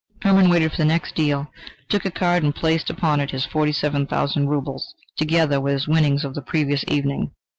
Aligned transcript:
Hermann 0.23 0.49
waited 0.49 0.71
for 0.71 0.77
the 0.77 0.85
next 0.85 1.13
deal, 1.13 1.51
took 1.87 2.05
a 2.05 2.09
card 2.09 2.41
and 2.41 2.55
placed 2.55 2.89
upon 2.89 3.19
it 3.19 3.29
his 3.29 3.45
forty 3.45 3.71
seven 3.71 4.07
thousand 4.07 4.47
roubles, 4.49 4.95
together 5.15 5.61
with 5.61 5.73
his 5.73 5.87
winnings 5.87 6.25
of 6.25 6.33
the 6.33 6.41
previous 6.41 6.83
evening. 6.87 7.35